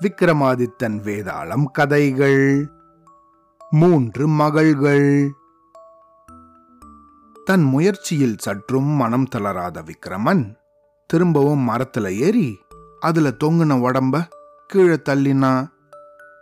[0.00, 2.70] விக்ரமாதித்தன் வேதாளம் கதைகள்.
[3.70, 5.30] மூன்று மகள்கள்.
[7.44, 10.54] தன் முயற்சியில் சற்றும் மனம் தளராத விக்ரமன்
[11.06, 12.58] திரும்பவும் மரத்துல ஏறி
[13.00, 14.28] அதுல தொங்குன உடம்ப
[14.66, 15.68] கீழே தள்ளினா.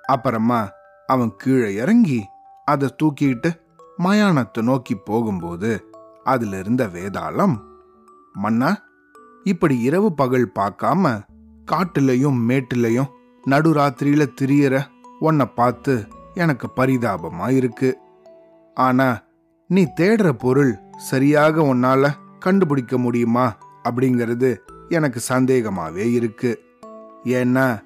[0.02, 0.70] அப்புறமா
[1.06, 2.24] அவன் கீழே இறங்கி
[2.64, 3.60] அதை தூக்கிட்டு
[3.98, 5.90] மயானத்தை நோக்கி போகும்போது
[6.24, 7.60] அதுல இருந்த வேதாளம்
[8.32, 8.76] மன்னா
[9.44, 11.22] இப்படி இரவு பகல் பார்க்காம
[11.72, 13.10] காட்டுலையும் மேட்டுலையும்
[13.46, 14.86] நடுராத்திரியில திரியற
[15.18, 17.98] உன்னை பார்த்து எனக்கு பரிதாபமா இருக்கு.
[18.74, 19.22] ஆனா
[19.66, 24.56] நீ தேடுற பொருள் சரியாக உன்னால கண்டுபிடிக்க முடியுமா அப்படிங்கிறது
[24.88, 26.60] எனக்கு சந்தேகமாவே இருக்கு.
[27.24, 27.82] ஏன்னா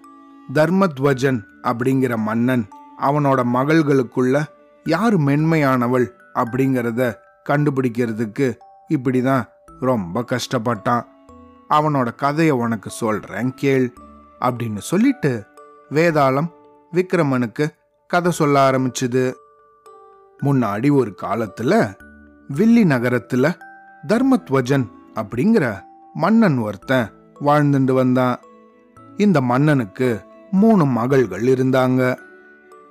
[0.55, 2.69] தர்மத்வஜன் அப்படிங்கிற மன்னன்
[3.01, 4.45] அவனோட மகள்களுக்குள்ள
[4.85, 7.15] யார் மென்மையானவள் அப்படிங்கிறத
[7.49, 8.55] கண்டுபிடிக்கிறதுக்கு
[8.89, 9.45] இப்படிதான்
[9.81, 11.05] ரொம்ப கஷ்டப்பட்டான்.
[11.71, 13.93] அவனோட கதையை உனக்கு சொல்றேன் கேள்
[14.41, 15.45] அப்படின்னு சொல்லிட்டு
[15.91, 16.51] வேதாளம்
[16.93, 17.69] விக்ரமனுக்கு
[18.07, 19.33] கதை சொல்ல ஆரம்பிச்சுது.
[20.43, 21.95] முன்னாடி ஒரு காலத்துல
[22.49, 23.59] வில்லி நகரத்துல
[24.07, 25.83] தர்மத்வஜன் அப்படிங்கிற
[26.15, 28.39] மன்னன் ஒருத்தன் வாழ்ந்துட்டு வந்தான்.
[29.17, 32.17] இந்த மன்னனுக்கு மூணு மகள்கள் இருந்தாங்க.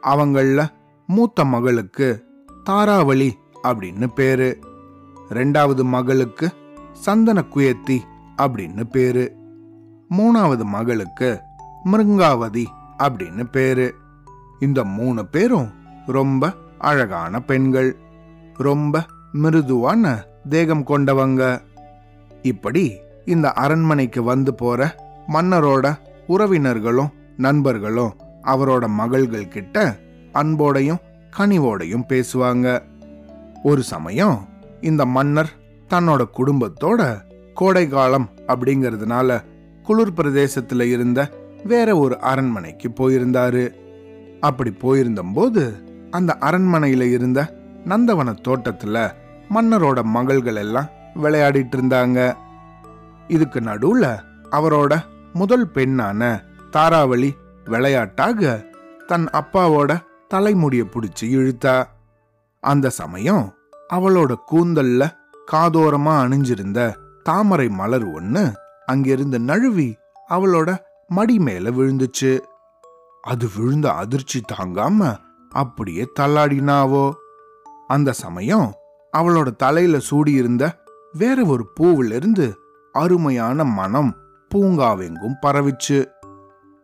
[0.04, 0.68] அவங்கள
[1.08, 2.26] மூத்த மகளுக்கு
[2.70, 3.32] தாராவளி
[3.64, 4.60] அப்படின்னு பேரு.
[5.30, 6.50] ரெண்டாவது மகளுக்கு
[6.92, 8.00] சந்தன குயத்தி
[8.44, 9.36] அப்படின்னு பேரு.
[10.10, 11.42] மூணாவது மகளுக்கு
[11.86, 12.66] மிருங்காவதி
[12.98, 13.96] அப்படின்னு பேரு.
[14.60, 15.72] இந்த மூணு பேரும்
[16.06, 17.96] ரொம்ப அழகான பெண்கள்.
[18.54, 21.62] ரொம்ப மிருதுவான தேகம் கொண்டவங்க.
[22.42, 24.96] இப்படி இந்த அரண்மனைக்கு வந்து போற
[25.28, 25.98] மன்னரோட
[26.28, 28.14] உறவினர்களும் நண்பர்களும்
[28.44, 29.98] அவரோட மகள்கள் கிட்ட
[30.32, 31.00] அன்போடையும்
[31.38, 32.82] கனிவோடையும் பேசுவாங்க.
[33.64, 34.48] ஒரு சமயம்
[34.82, 35.52] இந்த மன்னர்
[35.90, 37.22] தன்னோட குடும்பத்தோட
[37.54, 39.44] கோடை காலம் அப்படிங்கிறதுனால
[39.84, 41.30] குளிர் பிரதேசத்துல இருந்த
[41.64, 43.74] வேற ஒரு அரண்மனைக்கு போயிருந்தாரு.
[44.40, 47.56] அப்படி போயிருந்தபோது அந்த அரண்மனையில இருந்த
[47.86, 49.12] நந்தவன தோட்டத்துல
[49.50, 50.90] மன்னரோட மகள்கள் எல்லாம்
[51.24, 52.36] விளையாடிட்டு இருந்தாங்க.
[53.28, 54.20] இதுக்கு நடுவுல
[54.52, 55.02] அவரோட
[55.34, 56.42] முதல் பெண்ணான
[56.72, 57.32] தாராவளி
[57.66, 58.66] விளையாட்டாக
[59.08, 61.84] தன் அப்பாவோட தலைமுடிய பிடிச்சு இழுத்தா.
[62.60, 63.54] அந்த சமயம்
[63.94, 65.12] அவளோட கூந்தல்ல
[65.52, 68.52] காதோரமா அணிஞ்சிருந்த தாமரை மலர் ஒன்று
[68.86, 69.96] அங்கிருந்து நழுவி
[70.30, 72.40] அவளோட மடி மேல விழுந்துச்சு.
[73.22, 75.16] அது விழுந்த அதிர்ச்சி தாங்காம
[75.50, 77.12] அப்படியே தள்ளாடினாவோ.
[77.88, 78.74] அந்த சமயம்
[79.18, 80.72] அவளோட தலையில சூடியிருந்த
[81.12, 82.54] வேற ஒரு பூவிலிருந்து
[82.92, 84.16] அருமையான மனம்
[84.56, 86.06] பூங்காவெங்கும் பரவிச்சு.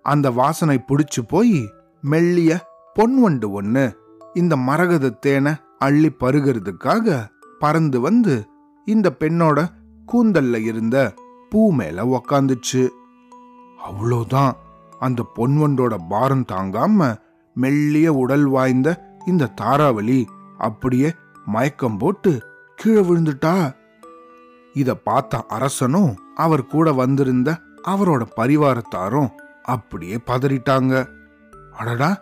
[0.02, 1.72] அந்த வாசனை பிடிச்சு போய்
[2.02, 2.60] மெல்லிய
[2.96, 3.98] பொன்வண்டு ஒன்று
[4.34, 7.28] இந்த மரகத தேனை அள்ளி பருகிறதுக்காக
[7.60, 8.48] பறந்து வந்து
[8.86, 9.68] இந்த பெண்ணோட
[10.14, 11.14] கூந்தல்ல இருந்த
[11.50, 12.88] பூ மேல உக்காந்துச்சு.
[13.86, 14.52] அவ்வளோதான்
[15.00, 17.16] அந்த பொன்வண்டோட பாரம் தாங்காம
[17.54, 20.26] மெல்லிய உடல் வாய்ந்த இந்த தாராவளி
[20.58, 21.14] அப்படியே
[21.46, 22.44] மயக்கம் போட்டு
[22.76, 23.76] கீழே விழுந்துட்டா.
[24.74, 29.30] இத பார்த்த அரசனும் அவர் கூட வந்திருந்த அவரோட பரிவாரத்தாரும்
[29.64, 31.08] அப்படியே பதறிட்டாங்க.
[31.72, 32.22] அடடா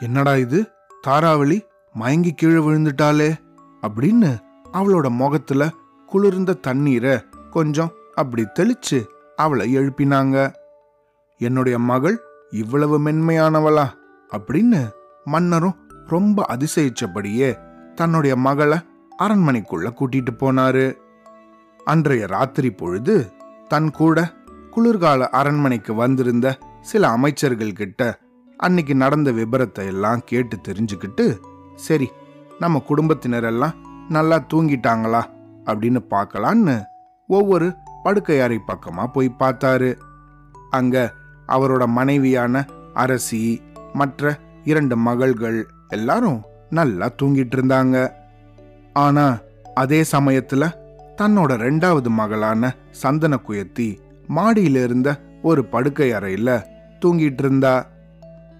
[0.00, 0.70] என்னடா இது?
[1.06, 1.60] தாராவளி
[1.92, 3.34] மயங்கி கீழே விழுந்துட்டாளே
[3.82, 4.38] அப்படின்னு
[4.72, 5.70] அவளோட முகத்துல
[6.12, 7.14] குளிர்ந்த தண்ணீரை
[7.50, 8.98] கொஞ்சம் அப்படி தெளிச்சு
[9.36, 10.36] அவளை எழுப்பினாங்க.
[11.40, 12.16] என்னுடைய மகள்
[12.50, 13.86] இவ்வளவு மென்மையானவளா
[14.30, 14.80] அப்படின்னு
[15.24, 17.50] மன்னரும் ரொம்ப அதிசயிச்சபடியே
[17.94, 18.78] தன்னுடைய மகளை
[19.18, 20.86] அரண்மனைக்குள்ள கூட்டிட்டு போனாரு.
[21.84, 23.16] அன்றைய ராத்திரி பொழுது
[23.68, 24.18] தன் கூட
[24.70, 26.46] குளிர்கால அரண்மனைக்கு வந்திருந்த
[26.80, 28.00] சில அமைச்சர்கள் கிட்ட
[28.58, 31.26] அன்னைக்கு நடந்த விபரத்தை எல்லாம் கேட்டு தெரிஞ்சுக்கிட்டு
[31.76, 32.08] சரி
[32.58, 33.76] நம்ம குடும்பத்தினரெல்லாம்
[34.08, 35.22] நல்லா தூங்கிட்டாங்களா?
[35.66, 36.84] அப்படின்னு பார்க்கலான்னு
[37.28, 39.90] ஒவ்வொரு படுக்கை அறை பக்கமா போய் பார்த்தாரு.
[40.70, 41.12] அங்க
[41.48, 42.64] அவரோட மனைவியான
[42.94, 43.62] அரசி
[43.92, 45.58] மற்ற இரண்டு மகள்கள்
[45.88, 47.96] எல்லாரும் நல்லா தூங்கிட்டு இருந்தாங்க.
[48.92, 49.38] ஆனா
[49.74, 50.64] அதே சமயத்துல
[51.16, 53.98] தன்னோட ரெண்டாவது மகளான சந்தன குயத்தி
[54.28, 56.50] மாடியில இருந்த ஒரு படுக்கை அறையில
[57.00, 57.86] தூங்கிட்டு இருந்தா.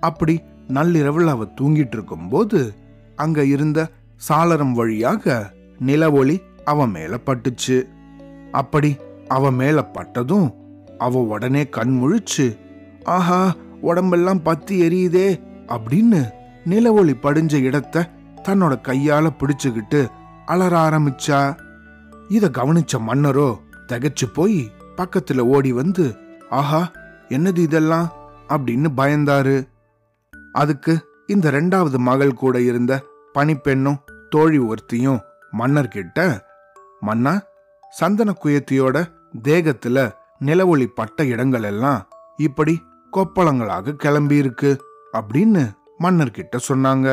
[0.00, 2.75] அப்படி நள்ளிரவில் அவ தூங்கிட்டு இருக்கும்போது
[3.16, 3.88] அங்க இருந்த
[4.28, 7.88] சாளரம் வழியாக நிலவொளி அவ மேல பட்டுச்சு.
[8.50, 8.97] அப்படி
[9.29, 10.55] அவ மேல பட்டதும்
[10.99, 12.59] அவ உடனே கண் முழிச்சு
[13.05, 16.31] ஆஹா உடம்பெல்லாம் பத்தி எரியுதே அப்படின்னு
[16.64, 18.09] நிலவொளி படிஞ்ச இடத்த
[18.43, 20.09] தன்னோட கையால பிடிச்சுக்கிட்டு
[20.47, 21.56] அலற ஆரம்பிச்சா.
[22.29, 23.56] இத கவனிச்ச மன்னரோ
[23.88, 26.17] தகச்சு போய் பக்கத்துல ஓடி வந்து
[26.50, 26.91] ஆஹா
[27.29, 28.12] என்னது இதெல்லாம்?
[28.49, 29.69] அப்படின்னு பயந்தாரு.
[30.53, 33.03] அதுக்கு இந்த ரெண்டாவது மகள் கூட இருந்த
[33.35, 33.99] பணிப்பெண்ணும்
[34.31, 35.20] தோழி ஒருத்தியும்
[35.59, 36.41] மன்னர்கிட்ட
[37.06, 37.34] மன்னா
[37.90, 38.96] சந்தன குயத்தியோட
[39.49, 39.99] தேகத்துல
[40.44, 42.00] நிலவொளி பட்ட இடங்கள் எல்லாம்
[42.37, 42.75] இப்படி
[43.12, 44.70] கொப்பளங்களாக கிளம்பி இருக்கு
[45.12, 45.62] அப்படின்னு
[45.99, 47.08] மன்னர்கிட்ட சொன்னாங்க.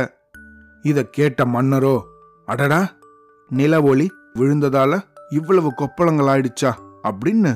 [0.82, 1.96] இத கேட்ட மன்னரோ
[2.48, 2.82] அடடா
[3.52, 6.72] நிலவொளி விழுந்ததால இவ்வளவு கொப்பளங்கள் ஆயிடுச்சா
[7.04, 7.52] அப்படின்னு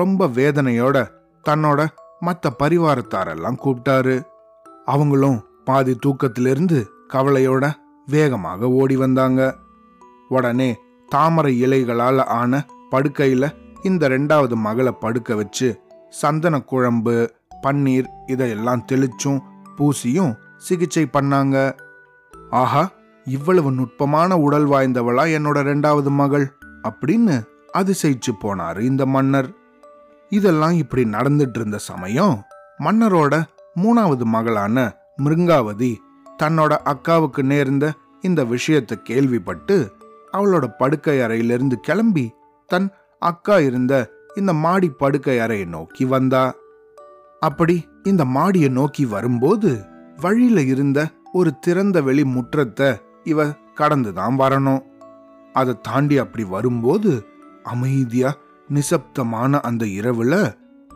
[0.00, 0.96] ரொம்ப வேதனையோட
[1.44, 1.80] தன்னோட
[2.26, 4.16] மத்த பரிவாரத்தாரெல்லாம் கூப்பிட்டாரு.
[4.84, 6.78] அவங்களும் பாதி தூக்கத்திலிருந்து
[7.12, 7.64] கவலையோட
[8.06, 9.40] வேகமாக ஓடி வந்தாங்க.
[10.28, 10.70] உடனே
[11.08, 13.44] தாமரை இலைகளால் ஆன படுக்கையில
[13.82, 15.68] இந்த ரெண்டாவது மகளை படுக்க வச்சு
[16.08, 17.14] சந்தன குழம்பு
[17.62, 19.40] பன்னீர் இதையெல்லாம் தெளிச்சும்
[19.76, 21.56] பூசியும் சிகிச்சை பண்ணாங்க.
[22.50, 22.90] ஆஹா
[23.26, 26.46] இவ்வளவு நுட்பமான உடல் வாய்ந்தவளா என்னோட ரெண்டாவது மகள்
[26.88, 27.36] அப்படின்னு
[27.78, 29.48] அதிசயிச்சு போனாரு இந்த மன்னர்.
[30.28, 32.46] இதெல்லாம் இப்படி நடந்துட்டு இருந்த சமயம்
[32.84, 33.34] மன்னரோட
[33.82, 34.76] மூணாவது மகளான
[35.24, 35.92] மிருங்காவதி
[36.42, 39.76] தன்னோட அக்காவுக்கு நேர்ந்த இந்த விஷயத்தை கேள்விப்பட்டு
[40.32, 42.32] அவளோட படுக்கை அறையிலிருந்து கிளம்பி
[42.66, 46.54] தன் அக்கா இருந்த இந்த மாடி படுக்கை அறையை நோக்கி வந்தா.
[47.40, 49.84] அப்படி இந்த மாடியை நோக்கி வரும்போது
[50.16, 54.82] வழியில இருந்த ஒரு திறந்த வெளி முற்றத்தை இவ கடந்துதான் வரணும்.
[55.52, 57.26] அதை தாண்டி அப்படி வரும்போது
[57.62, 58.36] அமைதியா
[58.68, 60.54] நிசப்தமான அந்த இரவுல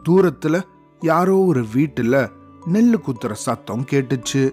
[0.09, 0.61] தூரத்துல
[1.01, 2.29] யாரோ ஒரு வீட்டுல
[2.73, 4.51] நெல்லு குத்துற சத்தம் கேட்டுச்சு.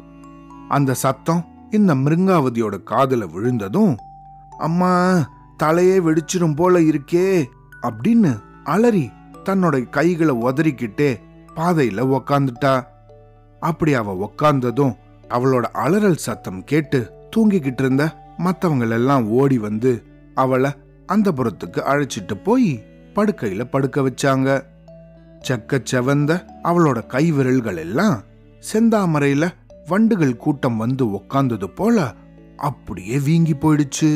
[0.69, 3.97] அந்த சத்தம் இந்த மிருங்காவதியோட காதுல விழுந்ததும்
[4.59, 4.93] அம்மா
[5.63, 7.27] தலையே வெடிச்சிடும் போல இருக்கே
[7.81, 8.31] அப்படின்னு
[8.63, 9.09] அலறி
[9.43, 11.09] தன்னோட கைகளை உதறிக்கிட்டே
[11.55, 12.73] பாதையில உக்காந்துட்டா.
[13.59, 14.93] அப்படி அவ உக்காந்ததும்
[15.29, 16.99] அவளோட அலறல் சத்தம் கேட்டு
[17.35, 18.03] தூங்கிக்கிட்டு இருந்த
[18.37, 19.91] மற்றவங்களெல்லாம் ஓடி வந்து
[20.35, 20.71] அவளை
[21.05, 22.69] அந்த புறத்துக்கு அழைச்சிட்டு போய்
[23.15, 24.49] படுக்கையில படுக்க வச்சாங்க.
[25.47, 26.31] செக்க செவந்த
[26.63, 28.17] அவளோட கை விரல்கள் எல்லாம்
[28.73, 29.47] செந்தாமரையில
[29.87, 31.97] வண்டுகள் கூட்டம் வந்து உக்காந்தது போல
[32.57, 34.11] அப்படியே வீங்கி போயிடுச்சு.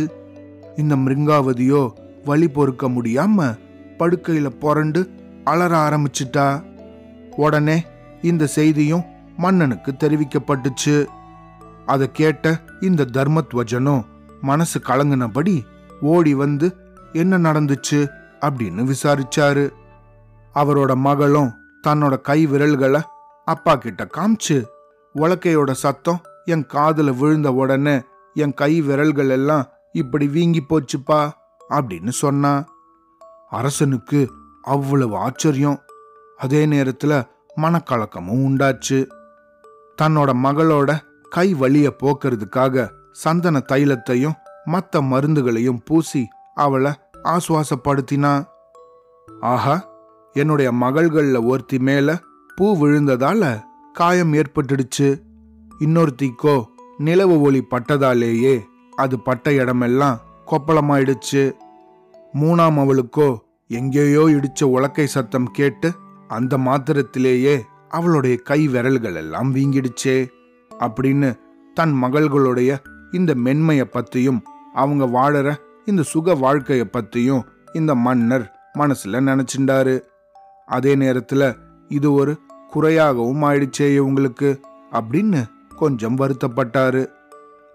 [0.75, 1.91] இந்த மிருங்காவதியோ
[2.25, 3.57] வழி பொறுக்க முடியாம
[3.99, 5.09] படுக்கையில புரண்டு
[5.43, 6.63] அலற ஆரம்பிச்சிட்டா.
[7.35, 7.83] உடனே
[8.21, 9.03] இந்த செய்தியும்
[9.37, 11.05] மன்னனுக்கு தெரிவிக்கப்பட்டுச்சு.
[11.85, 14.03] அதை கேட்ட இந்த தர்மத்வஜனும்
[14.41, 15.61] மனசு கலங்கினபடி
[16.01, 16.75] ஓடி வந்து
[17.13, 18.07] என்ன நடந்துச்சு
[18.39, 19.69] அப்படின்னு விசாரிச்சாரு.
[20.55, 21.53] அவரோட மகளும்
[21.87, 23.01] தன்னோட கை விரல்களை
[23.45, 24.63] அப்பா கிட்ட காமிச்சு
[25.15, 28.01] உலக்கையோட சத்தம் என் காதில் விழுந்த உடனே
[28.33, 31.31] என் கை விரல்கள் எல்லாம் இப்படி வீங்கி போச்சுப்பா
[31.69, 32.65] அப்படின்னு சொன்னா.
[33.49, 34.31] அரசனுக்கு
[34.61, 35.79] அவ்வளவு ஆச்சரியம்.
[36.37, 37.23] அதே நேரத்துல
[37.57, 39.07] மனக்கலக்கமும் உண்டாச்சு.
[40.01, 40.99] தன்னோட மகளோட
[41.29, 44.35] கை வழிய போக்குறதுக்காக சந்தன தைலத்தையும்
[44.65, 46.91] மற்ற மருந்துகளையும் பூசி அவளை
[47.23, 48.45] ஆசுவாசப்படுத்தினா.
[49.41, 49.89] ஆஹா
[50.33, 52.19] என்னுடைய மகள்கள்ல ஒருத்தி மேல
[52.55, 53.61] பூ விழுந்ததால
[53.93, 55.21] காயம் ஏற்பட்டுடுச்சு.
[55.79, 56.65] இன்னொருத்திக்கோ
[56.97, 58.63] நிலவு ஒளி பட்டதாலேயே
[58.95, 61.51] அது பட்ட இடமெல்லாம் கொப்பளமாயிடுச்சு.
[62.33, 65.93] மூணாம் அவளுக்கோ எங்கேயோ இடிச்ச உலக்கை சத்தம் கேட்டு
[66.27, 70.27] அந்த மாத்திரத்திலேயே அவளுடைய கை விரல்கள் எல்லாம் வீங்கிடுச்சே.
[70.79, 71.39] அப்படின்னு
[71.73, 72.77] தன் மகள்களுடைய
[73.11, 74.41] இந்த மென்மையை பத்தியும்
[74.73, 75.55] அவங்க வாழற
[75.85, 77.43] இந்த சுக வாழ்க்கையை பத்தியும்
[77.73, 80.01] இந்த மன்னர் மனசுல நினைச்சிண்டாரு.
[80.65, 81.55] அதே நேரத்துல
[81.87, 82.39] இது ஒரு
[82.69, 84.59] குறையாகவும் ஆயிடுச்சே இவங்களுக்கு
[84.91, 87.07] அப்படின்னு கொஞ்சம் வருத்தப்பட்டாரு.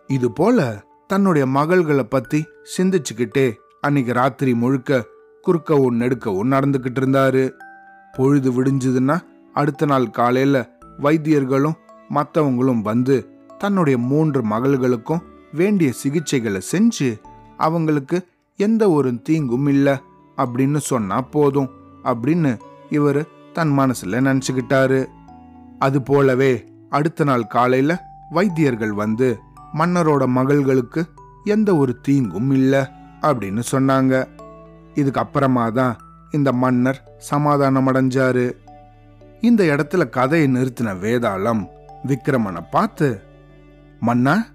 [0.07, 2.47] இது போல தன்னுடைய மகள்களை பத்தி
[2.77, 5.07] சிந்திச்சுக்கிட்டே அன்னைக்கு ராத்திரி முழுக்க
[5.43, 7.53] குறுக்கவும் நெடுக்கவும் நடந்துகிட்டு இருந்தாரு.
[8.13, 9.21] பொழுது விடிஞ்சதுன்னா
[9.53, 11.75] அடுத்த நாள் காலையில வைத்தியர்களும்
[12.15, 15.23] மற்றவங்களும் வந்து தன்னுடைய மூன்று மகள்களுக்கும்
[15.53, 17.21] வேண்டிய சிகிச்சைகளை செஞ்சு
[17.57, 19.97] அவங்களுக்கு எந்த ஒரு தீங்கும் இல்லை
[20.37, 21.71] அப்படின்னு சொன்னா போதும்
[22.05, 22.59] அப்படின்னு
[22.91, 25.07] இவர் தன் மனசுல நினச்சிக்கிட்டாரு.
[25.79, 29.39] அது போலவே அடுத்த நாள் காலையில வைத்தியர்கள் வந்து
[29.75, 31.05] மன்னரோட மகள்களுக்கு
[31.45, 32.83] எந்த ஒரு தீங்கும் இல்லை
[33.23, 34.27] அப்படின்னு சொன்னாங்க.
[34.95, 35.97] இதுக்கு அப்புறமா தான்
[36.31, 38.53] இந்த மன்னர் சமாதானம் அடைஞ்சாரு.
[39.41, 41.67] இந்த இடத்துல கதையை நிறுத்தின வேதாளம்
[42.07, 43.21] விக்ரமனை பார்த்து
[44.01, 44.47] மன்னா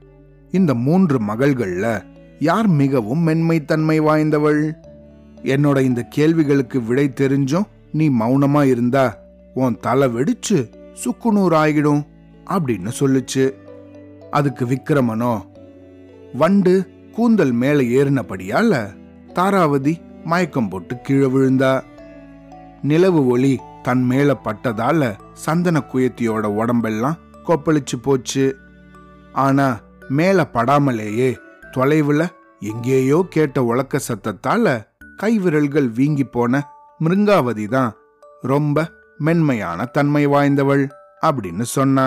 [0.51, 2.03] இந்த மூன்று மகள்கள்ல
[2.39, 4.71] யார் மிகவும் மென்மைத்தன்மை வாய்ந்தவள்?
[5.43, 9.15] என்னோட இந்த கேள்விகளுக்கு விடை தெரிஞ்சும் நீ மௌனமா இருந்தா
[9.53, 10.69] உன் தலை வெடிச்சு
[11.03, 12.03] சுக்குநூறு ஆகிடும்
[12.45, 13.53] அப்படின்னு சொல்லுச்சு.
[14.37, 15.33] அதுக்கு விக்ரமனோ
[16.33, 16.73] வண்டு
[17.15, 18.73] கூந்தல் மேல ஏறினபடியால
[19.33, 21.73] தாராவதி மயக்கம் போட்டு கீழே விழுந்தா.
[22.81, 25.11] நிலவு ஒளி தன் மேல பட்டதால
[25.45, 28.45] சந்தன குயத்தியோட உடம்பெல்லாம் கொப்பளிச்சு போச்சு.
[29.45, 29.67] ஆனா
[30.09, 31.29] மேல படாமலேயே
[31.75, 32.23] தொலைவுல
[32.71, 34.75] எங்கேயோ கேட்ட உலக்க சத்தத்தால
[35.21, 36.61] கைவிரல்கள் வீங்கி போன
[36.99, 37.91] மிருங்காவதி தான்
[38.51, 38.87] ரொம்ப
[39.17, 40.83] மென்மையான தன்மை வாய்ந்தவள்
[41.21, 42.05] அப்படின்னு சொன்னா.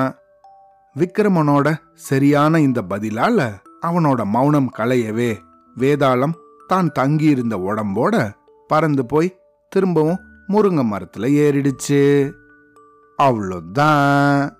[0.96, 5.36] விக்ரமனோட சரியான இந்த பதிலால அவனோட மௌனம் களையவே
[5.76, 6.32] வேதாளம்
[6.66, 8.32] தான் தங்கியிருந்த உடம்போட
[8.66, 9.38] பறந்து போய்
[9.68, 12.32] திரும்பவும் முருங்கை மரத்துல ஏறிடுச்சு.
[13.22, 14.55] அவ்வளோதான்.